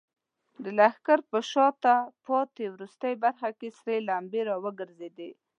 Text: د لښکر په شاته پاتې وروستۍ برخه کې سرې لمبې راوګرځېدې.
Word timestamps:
د 0.63 0.65
لښکر 0.77 1.19
په 1.31 1.39
شاته 1.51 1.95
پاتې 2.25 2.63
وروستۍ 2.75 3.13
برخه 3.23 3.49
کې 3.59 3.69
سرې 3.79 3.97
لمبې 4.09 4.41
راوګرځېدې. 4.49 5.29